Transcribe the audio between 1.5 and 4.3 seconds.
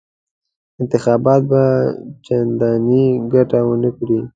به چنداني ګټه ونه کړي.